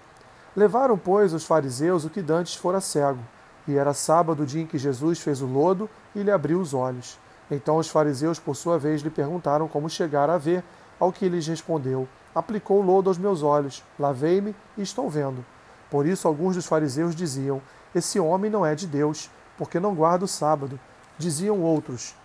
Levaram, 0.55 0.98
pois, 0.98 1.34
os 1.34 1.46
fariseus 1.46 2.05
o 2.05 2.10
que 2.10 2.22
dantes 2.22 2.55
fora 2.55 2.81
cego. 2.81 3.19
E 3.67 3.75
era 3.75 3.93
sábado, 3.93 4.43
o 4.43 4.46
dia 4.46 4.63
em 4.63 4.67
que 4.67 4.77
Jesus 4.77 5.19
fez 5.19 5.41
o 5.41 5.46
lodo 5.46 5.89
e 6.15 6.22
lhe 6.22 6.31
abriu 6.31 6.60
os 6.60 6.74
olhos. 6.74 7.19
Então 7.51 7.77
os 7.77 7.88
fariseus, 7.88 8.39
por 8.39 8.55
sua 8.55 8.77
vez, 8.77 9.01
lhe 9.01 9.10
perguntaram 9.10 9.67
como 9.67 9.89
chegar 9.89 10.29
a 10.29 10.38
ver, 10.38 10.63
ao 11.00 11.12
que 11.12 11.29
lhes 11.29 11.48
respondeu: 11.48 12.08
Aplicou 12.34 12.82
lodo 12.82 13.10
aos 13.10 13.18
meus 13.18 13.41
olhos, 13.41 13.84
lavei-me 13.98 14.56
e 14.77 14.82
estou 14.82 15.10
vendo. 15.10 15.44
Por 15.89 16.06
isso 16.06 16.27
alguns 16.27 16.56
dos 16.56 16.65
fariseus 16.65 17.15
diziam: 17.15 17.62
Esse 17.94 18.20
homem 18.20 18.51
não 18.51 18.65
é 18.65 18.75
de 18.75 18.86
Deus, 18.86 19.29
porque 19.58 19.79
não 19.79 19.96
guarda 19.96 20.25
o 20.25 20.27
sábado. 20.27 20.79
Diziam 21.18 21.62
outros: 21.62 22.15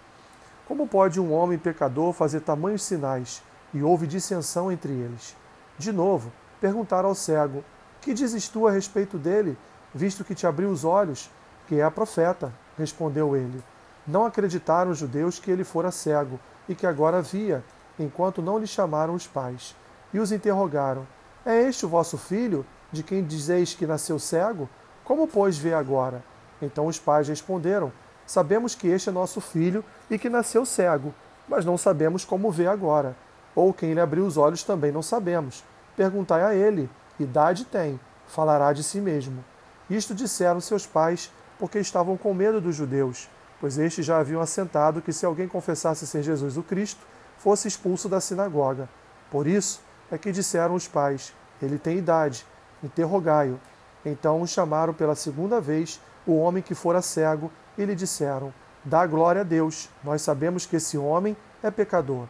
Como 0.69 0.87
pode 0.87 1.21
um 1.21 1.33
homem 1.33 1.59
pecador 1.59 2.13
fazer 2.13 2.41
tamanhos 2.41 2.83
sinais? 2.83 3.43
E 3.73 3.83
houve 3.83 4.07
dissensão 4.07 4.71
entre 4.71 4.93
eles. 4.93 5.35
De 5.77 5.93
novo, 5.93 6.31
perguntaram 6.61 7.09
ao 7.09 7.15
cego: 7.15 7.65
Que 8.01 8.15
dizes 8.15 8.49
tu 8.49 8.69
a 8.69 8.71
respeito 8.71 9.19
dele, 9.19 9.57
visto 9.95 10.25
que 10.25 10.35
te 10.35 10.47
abriu 10.47 10.71
os 10.71 10.85
olhos? 10.85 11.31
Que 11.67 11.81
é 11.81 11.83
a 11.83 11.91
profeta, 11.91 12.53
respondeu 12.77 13.35
ele. 13.35 13.63
Não 14.07 14.27
acreditaram 14.27 14.91
os 14.91 14.99
judeus 14.99 15.39
que 15.39 15.51
ele 15.51 15.65
fora 15.65 15.91
cego 15.91 16.39
e 16.69 16.75
que 16.75 16.87
agora 16.87 17.23
via, 17.23 17.65
enquanto 17.99 18.43
não 18.43 18.59
lhe 18.59 18.67
chamaram 18.67 19.15
os 19.15 19.27
pais. 19.27 19.75
E 20.13 20.19
os 20.19 20.33
interrogaram: 20.33 21.07
É 21.45 21.63
este 21.63 21.87
o 21.87 21.89
vosso 21.89 22.17
filho, 22.17 22.65
de 22.93 23.03
quem 23.03 23.25
dizeis 23.25 23.75
que 23.75 23.87
nasceu 23.87 24.19
cego? 24.19 24.69
Como, 25.05 25.27
pois, 25.27 25.59
vê 25.59 25.75
agora? 25.75 26.25
Então 26.61 26.87
os 26.87 26.99
pais 26.99 27.29
responderam: 27.29 27.93
Sabemos 28.27 28.75
que 28.75 28.89
este 28.89 29.09
é 29.09 29.13
nosso 29.13 29.41
filho 29.41 29.85
e 30.11 30.19
que 30.19 30.31
nasceu 30.31 30.65
cego, 30.65 31.15
mas 31.49 31.65
não 31.65 31.77
sabemos 31.77 32.25
como 32.25 32.51
vê 32.51 32.67
agora. 32.67 33.17
Ou 33.55 33.73
quem 33.73 33.93
lhe 33.93 34.01
abriu 34.01 34.25
os 34.25 34.37
olhos 34.37 34.63
também 34.63 34.91
não 34.91 35.03
sabemos. 35.03 35.63
Perguntai 35.97 36.43
a 36.43 36.55
ele: 36.55 36.89
idade 37.19 37.65
tem, 37.65 38.01
falará 38.27 38.73
de 38.73 38.83
si 38.83 39.01
mesmo. 39.01 39.45
Isto 39.89 40.15
disseram 40.15 40.61
seus 40.61 40.87
pais, 40.87 41.31
porque 41.59 41.79
estavam 41.79 42.17
com 42.17 42.33
medo 42.33 42.61
dos 42.61 42.75
judeus, 42.75 43.29
pois 43.61 43.79
estes 43.79 44.05
já 44.05 44.19
haviam 44.19 44.41
assentado 44.41 45.03
que 45.03 45.13
se 45.13 45.27
alguém 45.27 45.47
confessasse 45.47 46.07
ser 46.07 46.23
Jesus 46.23 46.57
o 46.57 46.63
Cristo, 46.63 47.05
fosse 47.45 47.69
expulso 47.69 48.09
da 48.09 48.23
sinagoga. 48.23 48.89
Por 49.31 49.47
isso 49.47 49.83
é 50.11 50.17
que 50.17 50.33
disseram 50.33 50.75
os 50.75 50.89
pais: 50.89 51.35
Ele 51.61 51.79
tem 51.79 51.99
idade, 51.99 52.47
interrogai-o. 52.83 53.61
Então 54.03 54.47
chamaram 54.47 54.95
pela 54.95 55.15
segunda 55.15 55.61
vez 55.61 56.01
o 56.27 56.37
homem 56.37 56.63
que 56.63 56.75
fora 56.75 57.03
cego 57.03 57.53
e 57.77 57.85
lhe 57.85 57.95
disseram: 57.95 58.51
Dá 58.83 59.07
glória 59.07 59.43
a 59.43 59.45
Deus, 59.45 59.91
nós 60.03 60.23
sabemos 60.23 60.65
que 60.65 60.77
esse 60.77 60.97
homem 60.97 61.37
é 61.63 61.71
pecador. 61.71 62.27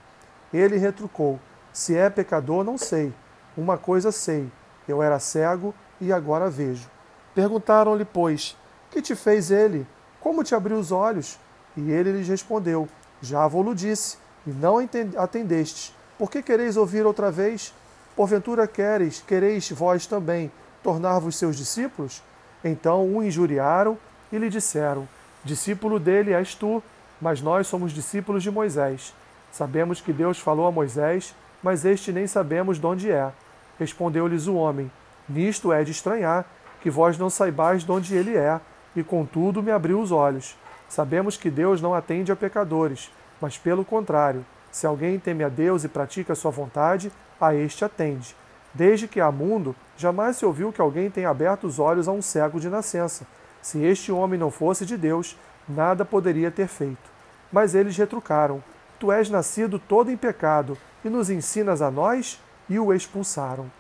Ele 0.53 0.79
retrucou: 0.79 1.39
Se 1.73 1.97
é 1.97 2.11
pecador, 2.11 2.65
não 2.65 2.77
sei. 2.77 3.15
Uma 3.57 3.79
coisa 3.79 4.11
sei: 4.11 4.51
eu 4.89 5.01
era 5.01 5.21
cego 5.21 5.73
e 6.01 6.13
agora 6.13 6.51
vejo. 6.51 6.91
Perguntaram-lhe, 7.37 8.05
pois, 8.05 8.57
que 8.91 9.01
te 9.01 9.15
fez 9.15 9.53
ele? 9.53 9.87
Como 10.19 10.43
te 10.43 10.57
abriu 10.57 10.77
os 10.77 10.91
olhos? 10.91 11.39
E 11.77 11.93
ele 11.93 12.11
lhes 12.11 12.27
respondeu: 12.27 12.89
Já 13.23 13.47
vou-lo 13.47 13.77
disse, 13.77 14.19
e 14.47 14.51
não 14.51 14.77
atendestes. 15.17 15.95
Por 16.19 16.31
que 16.31 16.43
quereis 16.43 16.77
ouvir 16.77 17.05
outra 17.07 17.31
vez? 17.31 17.75
Porventura 18.15 18.67
quereis, 18.67 19.23
quereis 19.27 19.71
vós 19.71 20.07
também 20.07 20.51
tornar-vos 20.83 21.37
seus 21.37 21.57
discípulos? 21.57 22.23
Então 22.65 23.07
o 23.07 23.23
injuriaram 23.23 23.99
e 24.31 24.39
lhe 24.39 24.49
disseram: 24.49 25.09
Discípulo 25.45 25.99
dele 25.99 26.33
és 26.33 26.55
tu, 26.55 26.83
mas 27.21 27.41
nós 27.41 27.67
somos 27.67 27.93
discípulos 27.93 28.43
de 28.43 28.51
Moisés. 28.51 29.13
Sabemos 29.51 30.01
que 30.01 30.13
Deus 30.13 30.39
falou 30.39 30.67
a 30.67 30.73
Moisés, 30.73 31.35
mas 31.63 31.85
este 31.85 32.13
nem 32.13 32.27
sabemos 32.27 32.79
de 32.79 32.87
onde 32.87 33.11
é. 33.11 33.33
Respondeu-lhes 33.79 34.47
o 34.47 34.55
homem: 34.55 34.91
Nisto 35.29 35.73
é 35.73 35.83
de 35.83 35.91
estranhar, 35.91 36.45
que 36.81 36.91
vós 36.91 37.19
não 37.19 37.31
saibais 37.31 37.85
de 37.85 37.91
onde 37.91 38.15
ele 38.15 38.37
é, 38.37 38.61
e 38.95 39.03
contudo 39.03 39.63
me 39.63 39.71
abriu 39.71 40.01
os 40.01 40.13
olhos. 40.13 40.57
Sabemos 40.89 41.37
que 41.37 41.51
Deus 41.51 41.81
não 41.81 41.95
atende 41.95 42.31
a 42.31 42.37
pecadores, 42.37 43.11
mas 43.41 43.59
pelo 43.59 43.85
contrário, 43.85 44.45
se 44.71 44.87
alguém 44.87 45.19
teme 45.19 45.45
a 45.45 45.49
Deus 45.49 45.85
e 45.85 45.89
pratica 45.89 46.33
a 46.33 46.37
sua 46.37 46.51
vontade, 46.51 47.13
a 47.41 47.55
este 47.55 47.85
atende. 47.85 48.35
Desde 48.73 49.07
que 49.07 49.21
há 49.21 49.31
mundo, 49.31 49.75
jamais 49.97 50.37
se 50.37 50.45
ouviu 50.45 50.73
que 50.73 50.81
alguém 50.81 51.09
tenha 51.09 51.31
aberto 51.31 51.65
os 51.65 51.79
olhos 51.79 52.09
a 52.09 52.13
um 52.13 52.21
cego 52.21 52.59
de 52.59 52.69
nascença. 52.69 53.25
Se 53.63 53.79
este 53.83 54.11
homem 54.11 54.39
não 54.39 54.51
fosse 54.51 54.85
de 54.85 54.97
Deus, 54.97 55.39
nada 55.69 56.05
poderia 56.05 56.51
ter 56.51 56.67
feito. 56.67 57.15
Mas 57.53 57.75
eles 57.75 57.97
retrucaram: 57.97 58.63
Tu 58.99 59.13
és 59.13 59.31
nascido 59.31 59.79
todo 59.79 60.11
em 60.11 60.17
pecado 60.17 60.77
e 61.05 61.09
nos 61.09 61.31
ensinas 61.31 61.81
a 61.81 61.91
nós? 61.91 62.41
E 62.69 62.79
o 62.79 62.93
expulsaram. 62.93 63.71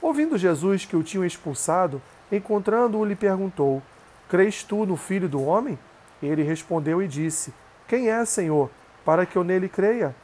Ouvindo 0.00 0.38
Jesus 0.38 0.84
que 0.84 0.96
o 0.96 1.02
tinham 1.02 1.24
expulsado, 1.24 2.00
encontrando-o, 2.32 3.04
lhe 3.04 3.16
perguntou: 3.16 3.82
Crês 4.28 4.62
tu 4.62 4.86
no 4.86 4.96
Filho 4.96 5.28
do 5.28 5.42
Homem? 5.42 5.78
Ele 6.22 6.42
respondeu 6.42 7.02
e 7.02 7.08
disse: 7.08 7.52
Quem 7.86 8.08
é, 8.08 8.24
Senhor, 8.24 8.70
para 9.08 9.24
que 9.24 9.36
eu 9.36 9.42
nele 9.42 9.70
creia? 9.70 10.14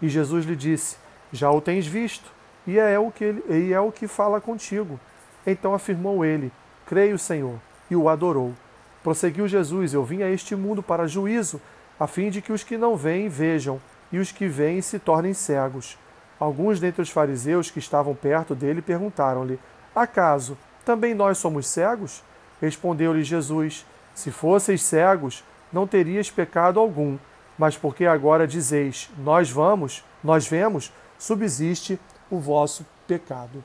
E 0.00 0.08
Jesus 0.08 0.46
lhe 0.46 0.56
disse: 0.56 0.96
Já 1.30 1.50
o 1.50 1.60
tens 1.60 1.86
visto, 1.86 2.32
e 2.66 2.78
é 2.78 2.98
o 2.98 3.10
que, 3.10 3.24
ele, 3.24 3.44
e 3.50 3.74
é 3.74 3.80
o 3.80 3.92
que 3.92 4.08
fala 4.08 4.40
contigo. 4.40 4.98
Então 5.46 5.74
afirmou 5.74 6.24
ele: 6.24 6.50
Creio, 6.86 7.18
Senhor, 7.18 7.58
e 7.90 7.94
o 7.94 8.08
adorou. 8.08 8.54
Prosseguiu 9.02 9.46
Jesus: 9.46 9.92
Eu 9.92 10.02
vim 10.02 10.22
a 10.22 10.30
este 10.30 10.56
mundo 10.56 10.82
para 10.82 11.06
juízo, 11.06 11.60
a 12.00 12.06
fim 12.06 12.30
de 12.30 12.40
que 12.40 12.54
os 12.54 12.64
que 12.64 12.78
não 12.78 12.96
veem 12.96 13.28
vejam, 13.28 13.78
e 14.10 14.18
os 14.18 14.32
que 14.32 14.48
veem 14.48 14.80
se 14.80 14.98
tornem 14.98 15.34
cegos. 15.34 15.98
Alguns 16.40 16.80
dentre 16.80 17.02
os 17.02 17.10
fariseus 17.10 17.70
que 17.70 17.78
estavam 17.78 18.14
perto 18.14 18.54
dele 18.54 18.80
perguntaram-lhe: 18.80 19.60
Acaso 19.94 20.56
também 20.86 21.12
nós 21.12 21.36
somos 21.36 21.66
cegos? 21.66 22.24
Respondeu-lhe 22.62 23.22
Jesus: 23.22 23.84
Se 24.14 24.30
fosseis 24.30 24.82
cegos, 24.82 25.44
não 25.74 25.86
terias 25.88 26.30
pecado 26.30 26.78
algum, 26.78 27.18
mas 27.58 27.76
porque 27.76 28.06
agora 28.06 28.46
dizeis: 28.46 29.10
Nós 29.18 29.50
vamos, 29.50 30.04
nós 30.22 30.46
vemos, 30.46 30.92
subsiste 31.18 32.00
o 32.30 32.38
vosso 32.38 32.86
pecado. 33.06 33.62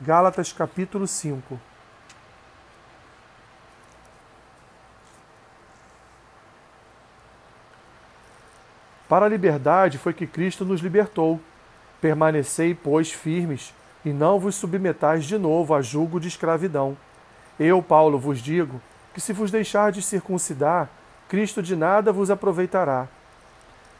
Gálatas 0.00 0.52
capítulo 0.52 1.06
5 1.06 1.58
Para 9.08 9.26
a 9.26 9.28
liberdade 9.28 9.98
foi 9.98 10.12
que 10.12 10.24
Cristo 10.24 10.64
nos 10.64 10.80
libertou. 10.80 11.40
Permanecei, 12.00 12.76
pois, 12.76 13.10
firmes, 13.10 13.74
e 14.04 14.10
não 14.10 14.38
vos 14.38 14.54
submetais 14.54 15.24
de 15.24 15.36
novo 15.36 15.74
a 15.74 15.82
julgo 15.82 16.20
de 16.20 16.28
escravidão. 16.28 16.96
Eu, 17.58 17.82
Paulo, 17.82 18.20
vos 18.20 18.38
digo 18.38 18.80
que 19.12 19.20
se 19.20 19.32
vos 19.32 19.50
deixardes 19.50 20.06
circuncidar, 20.06 20.88
Cristo 21.30 21.62
de 21.62 21.76
nada 21.76 22.10
vos 22.10 22.28
aproveitará. 22.28 23.06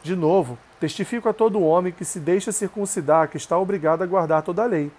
De 0.03 0.17
novo, 0.17 0.57
testifico 0.81 1.29
a 1.29 1.33
todo 1.33 1.63
homem 1.63 1.93
que 1.93 2.03
se 2.03 2.19
deixa 2.19 2.51
circuncidar 2.51 3.29
que 3.29 3.37
está 3.37 3.57
obrigado 3.57 4.01
a 4.01 4.05
guardar 4.05 4.41
toda 4.41 4.63
a 4.63 4.65
lei. 4.65 4.91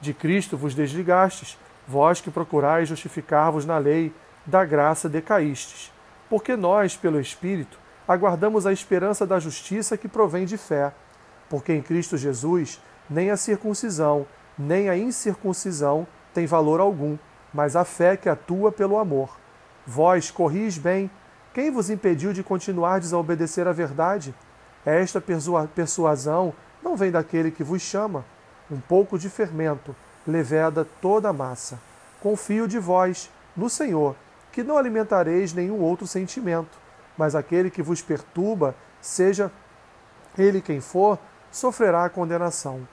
De 0.00 0.12
Cristo 0.12 0.56
vos 0.56 0.74
desligastes, 0.74 1.56
vós 1.86 2.20
que 2.20 2.28
procurais 2.28 2.88
justificar-vos 2.88 3.64
na 3.64 3.78
lei, 3.78 4.12
da 4.44 4.64
graça 4.64 5.08
decaístes. 5.08 5.92
Porque 6.28 6.56
nós, 6.56 6.96
pelo 6.96 7.20
Espírito, 7.20 7.78
aguardamos 8.08 8.66
a 8.66 8.72
esperança 8.72 9.24
da 9.24 9.38
justiça 9.38 9.96
que 9.96 10.08
provém 10.08 10.44
de 10.44 10.56
fé, 10.56 10.92
porque 11.48 11.72
em 11.72 11.82
Cristo 11.82 12.18
Jesus 12.18 12.82
nem 13.08 13.30
a 13.30 13.36
circuncisão, 13.36 14.26
nem 14.58 14.88
a 14.88 14.98
incircuncisão 14.98 16.04
tem 16.34 16.46
valor 16.46 16.80
algum, 16.80 17.16
mas 17.54 17.76
a 17.76 17.84
fé 17.84 18.16
que 18.16 18.28
atua 18.28 18.72
pelo 18.72 18.98
amor. 18.98 19.36
Vós 19.86 20.32
corris 20.32 20.76
bem, 20.76 21.08
quem 21.56 21.70
vos 21.70 21.88
impediu 21.88 22.34
de 22.34 22.44
continuar 22.44 23.00
a 23.10 23.16
obedecer 23.16 23.66
à 23.66 23.72
verdade? 23.72 24.34
Esta 24.84 25.22
persuasão 25.74 26.52
não 26.82 26.94
vem 26.94 27.10
daquele 27.10 27.50
que 27.50 27.64
vos 27.64 27.80
chama. 27.80 28.22
Um 28.70 28.78
pouco 28.78 29.18
de 29.18 29.30
fermento 29.30 29.96
leveda 30.26 30.86
toda 31.00 31.30
a 31.30 31.32
massa. 31.32 31.80
Confio 32.20 32.68
de 32.68 32.78
vós, 32.78 33.30
no 33.56 33.70
Senhor, 33.70 34.14
que 34.52 34.62
não 34.62 34.76
alimentareis 34.76 35.54
nenhum 35.54 35.80
outro 35.80 36.06
sentimento 36.06 36.86
mas 37.16 37.34
aquele 37.34 37.70
que 37.70 37.82
vos 37.82 38.02
perturba, 38.02 38.74
seja 39.00 39.50
ele 40.36 40.60
quem 40.60 40.80
for, 40.80 41.18
sofrerá 41.50 42.04
a 42.04 42.10
condenação. 42.10 42.86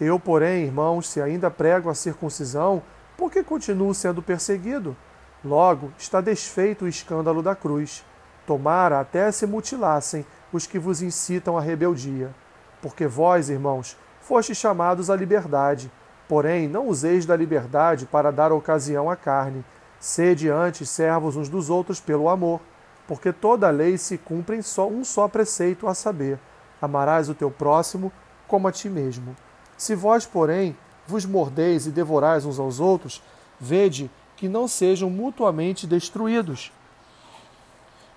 Eu, 0.00 0.18
porém, 0.18 0.64
irmãos, 0.64 1.08
se 1.08 1.20
ainda 1.20 1.50
prego 1.50 1.88
a 1.88 1.94
circuncisão, 1.94 2.82
por 3.16 3.30
que 3.30 3.42
continuo 3.42 3.94
sendo 3.94 4.22
perseguido? 4.22 4.96
Logo, 5.44 5.92
está 5.96 6.20
desfeito 6.20 6.84
o 6.84 6.88
escândalo 6.88 7.42
da 7.42 7.54
cruz. 7.54 8.04
Tomara 8.46 9.00
até 9.00 9.30
se 9.30 9.46
mutilassem 9.46 10.26
os 10.52 10.66
que 10.66 10.78
vos 10.78 11.00
incitam 11.02 11.56
à 11.56 11.60
rebeldia. 11.60 12.34
Porque 12.82 13.06
vós, 13.06 13.48
irmãos, 13.48 13.96
fostes 14.20 14.58
chamados 14.58 15.10
à 15.10 15.16
liberdade. 15.16 15.90
Porém, 16.28 16.68
não 16.68 16.88
useis 16.88 17.24
da 17.24 17.36
liberdade 17.36 18.06
para 18.06 18.32
dar 18.32 18.52
ocasião 18.52 19.08
à 19.08 19.16
carne. 19.16 19.64
Sede 20.00 20.48
antes 20.48 20.88
servos 20.90 21.36
uns 21.36 21.48
dos 21.48 21.70
outros 21.70 22.00
pelo 22.00 22.28
amor. 22.28 22.60
Porque 23.06 23.32
toda 23.32 23.68
a 23.68 23.70
lei 23.70 23.96
se 23.96 24.18
cumpre 24.18 24.56
em 24.56 24.62
só 24.62 24.88
um 24.88 25.04
só 25.04 25.28
preceito, 25.28 25.86
a 25.88 25.94
saber: 25.94 26.38
amarás 26.80 27.28
o 27.28 27.34
teu 27.34 27.50
próximo 27.50 28.12
como 28.46 28.68
a 28.68 28.72
ti 28.72 28.88
mesmo. 28.88 29.36
Se 29.76 29.94
vós, 29.94 30.26
porém, 30.26 30.76
vos 31.06 31.24
mordeis 31.24 31.86
e 31.86 31.90
devorais 31.90 32.44
uns 32.44 32.58
aos 32.58 32.80
outros, 32.80 33.22
vede 33.60 34.10
que 34.38 34.48
não 34.48 34.68
sejam 34.68 35.10
mutuamente 35.10 35.84
destruídos. 35.84 36.72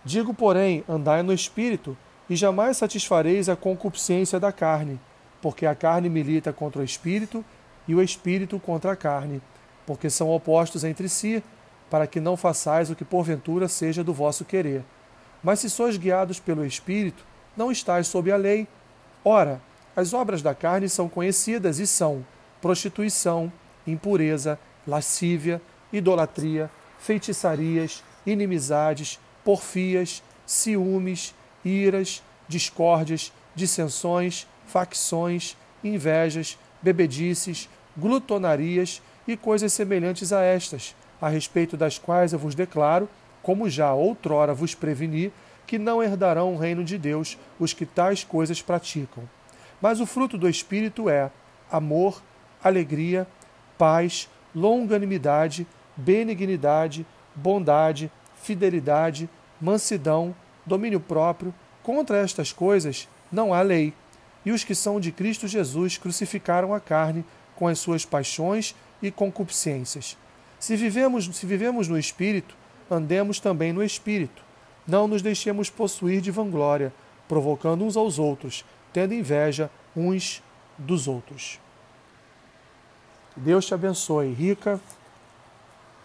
Digo, 0.05 0.33
porém, 0.33 0.83
andai 0.87 1.23
no 1.23 1.33
espírito, 1.33 1.97
e 2.29 2.35
jamais 2.35 2.77
satisfareis 2.77 3.49
a 3.49 3.55
concupiscência 3.55 4.39
da 4.39 4.51
carne, 4.51 4.99
porque 5.41 5.65
a 5.65 5.75
carne 5.75 6.09
milita 6.09 6.53
contra 6.53 6.79
o 6.79 6.85
espírito 6.85 7.43
e 7.87 7.95
o 7.95 8.01
espírito 8.01 8.59
contra 8.59 8.91
a 8.91 8.95
carne, 8.95 9.41
porque 9.85 10.09
são 10.09 10.29
opostos 10.29 10.83
entre 10.83 11.09
si, 11.09 11.43
para 11.89 12.05
que 12.07 12.21
não 12.21 12.37
façais 12.37 12.89
o 12.89 12.95
que 12.95 13.03
porventura 13.03 13.67
seja 13.67 14.03
do 14.03 14.13
vosso 14.13 14.45
querer. 14.45 14.83
Mas 15.43 15.59
se 15.59 15.69
sois 15.69 15.97
guiados 15.97 16.39
pelo 16.39 16.63
espírito, 16.63 17.25
não 17.57 17.71
estáis 17.71 18.07
sob 18.07 18.31
a 18.31 18.37
lei. 18.37 18.67
Ora, 19.25 19.59
as 19.95 20.13
obras 20.13 20.41
da 20.43 20.53
carne 20.53 20.87
são 20.87 21.09
conhecidas 21.09 21.79
e 21.79 21.87
são 21.87 22.23
prostituição, 22.61 23.51
impureza, 23.85 24.57
lascívia, 24.87 25.59
idolatria, 25.91 26.69
feitiçarias, 26.99 28.03
inimizades, 28.25 29.19
porfias, 29.43 30.23
ciúmes, 30.45 31.33
iras, 31.63 32.21
discórdias, 32.47 33.31
dissensões, 33.55 34.47
facções, 34.67 35.57
invejas, 35.83 36.57
bebedices, 36.81 37.69
glutonarias 37.97 39.01
e 39.27 39.35
coisas 39.35 39.73
semelhantes 39.73 40.31
a 40.31 40.41
estas, 40.41 40.95
a 41.21 41.29
respeito 41.29 41.75
das 41.75 41.97
quais 41.97 42.33
eu 42.33 42.39
vos 42.39 42.55
declaro, 42.55 43.09
como 43.41 43.69
já 43.69 43.93
outrora 43.93 44.53
vos 44.53 44.75
preveni, 44.75 45.31
que 45.65 45.79
não 45.79 46.03
herdarão 46.03 46.53
o 46.53 46.57
reino 46.57 46.83
de 46.83 46.97
Deus 46.97 47.37
os 47.59 47.73
que 47.73 47.85
tais 47.85 48.23
coisas 48.23 48.61
praticam. 48.61 49.23
Mas 49.81 49.99
o 49.99 50.05
fruto 50.05 50.37
do 50.37 50.49
Espírito 50.49 51.09
é 51.09 51.31
amor, 51.71 52.21
alegria, 52.63 53.27
paz, 53.77 54.29
longanimidade, 54.53 55.65
benignidade, 56.01 57.05
bondade, 57.35 58.11
fidelidade, 58.41 59.29
mansidão, 59.59 60.35
domínio 60.65 60.99
próprio. 60.99 61.53
Contra 61.83 62.17
estas 62.17 62.51
coisas 62.51 63.07
não 63.31 63.53
há 63.53 63.61
lei. 63.61 63.93
E 64.43 64.51
os 64.51 64.63
que 64.63 64.73
são 64.73 64.99
de 64.99 65.11
Cristo 65.11 65.47
Jesus 65.47 65.97
crucificaram 65.97 66.73
a 66.73 66.79
carne 66.79 67.23
com 67.55 67.67
as 67.67 67.79
suas 67.79 68.05
paixões 68.05 68.75
e 69.01 69.11
concupiscências. 69.11 70.17
Se 70.59 70.75
vivemos, 70.75 71.25
se 71.25 71.45
vivemos 71.45 71.87
no 71.87 71.97
Espírito, 71.97 72.55
andemos 72.89 73.39
também 73.39 73.71
no 73.71 73.83
Espírito. 73.83 74.43
Não 74.87 75.07
nos 75.07 75.21
deixemos 75.21 75.69
possuir 75.69 76.21
de 76.21 76.31
vanglória, 76.31 76.91
provocando 77.27 77.85
uns 77.85 77.95
aos 77.95 78.17
outros, 78.17 78.65
tendo 78.91 79.13
inveja 79.13 79.69
uns 79.95 80.41
dos 80.77 81.07
outros. 81.07 81.59
Deus 83.35 83.65
te 83.65 83.73
abençoe 83.73 84.33
rica 84.33 84.79